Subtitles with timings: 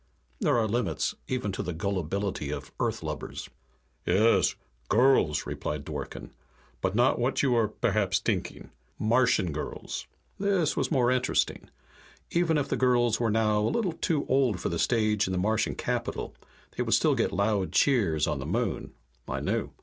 [0.39, 3.51] There are limits, even to the gullibility of Earth lubbers.
[4.03, 4.55] "Yes,
[4.89, 6.31] girls," replied Dworken.
[6.81, 8.71] "But not what you are perhaps t'inking.
[8.97, 10.07] Martian girls."
[10.39, 11.69] This was more interesting.
[12.31, 15.37] Even if the girls were now a little too old for the stage in the
[15.37, 16.33] Martian capital,
[16.75, 18.93] they would still get loud cheers on the Moon.
[19.27, 19.69] I knew.